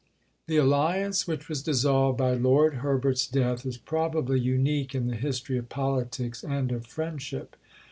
[0.49, 5.15] III The alliance which was dissolved by Lord Herbert's death is probably unique in the
[5.15, 7.55] history of politics and of friendship.